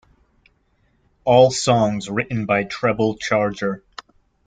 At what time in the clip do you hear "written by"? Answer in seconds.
2.09-2.63